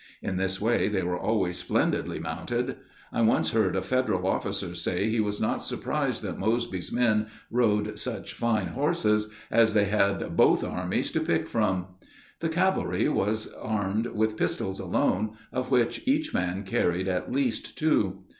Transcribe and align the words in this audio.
In 0.23 0.37
this 0.37 0.59
way 0.59 0.87
they 0.87 1.03
were 1.03 1.19
always 1.19 1.57
splendidly 1.57 2.17
mounted. 2.19 2.77
I 3.13 3.21
once 3.21 3.51
heard 3.51 3.75
a 3.75 3.83
Federal 3.83 4.25
officer 4.25 4.73
say 4.73 5.07
he 5.07 5.19
was 5.19 5.39
not 5.39 5.61
surprised 5.61 6.23
that 6.23 6.39
Mosby's 6.39 6.91
men 6.91 7.27
rode 7.51 7.99
such 7.99 8.33
fine 8.33 8.69
horses, 8.69 9.27
as 9.51 9.75
they 9.75 9.85
had 9.85 10.35
both 10.35 10.63
armies 10.63 11.11
to 11.11 11.19
pick 11.21 11.47
from. 11.47 11.85
The 12.39 12.49
cavalry 12.49 13.09
was 13.09 13.53
armed 13.53 14.07
with 14.07 14.37
pistols 14.37 14.79
alone, 14.79 15.37
of 15.53 15.69
which 15.69 16.01
each 16.07 16.33
man 16.33 16.63
carried 16.63 17.07
at 17.07 17.31
least 17.31 17.77
two. 17.77 18.23